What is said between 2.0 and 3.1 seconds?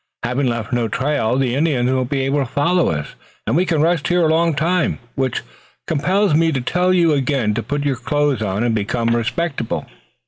be able to follow